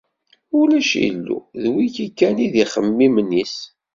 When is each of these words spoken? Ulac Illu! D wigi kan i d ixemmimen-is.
Ulac 0.59 0.91
Illu! 1.07 1.39
D 1.61 1.63
wigi 1.73 2.07
kan 2.17 2.37
i 2.45 2.47
d 2.53 2.55
ixemmimen-is. 2.63 3.55